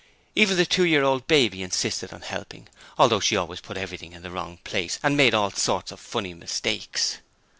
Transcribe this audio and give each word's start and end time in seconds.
Even 0.33 0.57
the 0.57 0.65
two 0.65 0.83
year 0.85 1.03
old 1.03 1.27
baby 1.27 1.61
insisted 1.61 2.11
on 2.11 2.21
helping, 2.21 2.67
although 2.97 3.19
she 3.19 3.37
always 3.37 3.61
put 3.61 3.77
everything 3.77 4.13
in 4.13 4.23
the 4.23 4.31
wrong 4.31 4.57
place 4.63 4.97
and 5.03 5.15
made 5.15 5.35
all 5.35 5.51
sorts 5.51 5.91
of 5.91 5.99
funny 5.99 6.33
mistakes. 6.33 7.19